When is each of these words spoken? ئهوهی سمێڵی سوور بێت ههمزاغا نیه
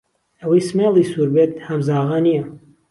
ئهوهی 0.41 0.65
سمێڵی 0.69 1.09
سوور 1.11 1.29
بێت 1.35 1.51
ههمزاغا 1.67 2.17
نیه 2.25 2.43